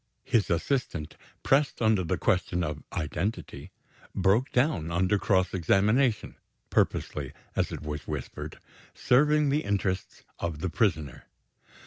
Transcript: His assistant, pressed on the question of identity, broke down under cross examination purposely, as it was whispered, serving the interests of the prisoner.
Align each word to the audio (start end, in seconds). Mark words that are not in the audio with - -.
His 0.23 0.49
assistant, 0.49 1.15
pressed 1.43 1.79
on 1.79 1.93
the 1.93 2.17
question 2.17 2.63
of 2.63 2.83
identity, 2.91 3.69
broke 4.15 4.51
down 4.51 4.89
under 4.89 5.19
cross 5.19 5.53
examination 5.53 6.37
purposely, 6.71 7.33
as 7.55 7.71
it 7.71 7.83
was 7.83 8.07
whispered, 8.07 8.57
serving 8.95 9.49
the 9.49 9.63
interests 9.63 10.23
of 10.39 10.57
the 10.61 10.71
prisoner. 10.71 11.25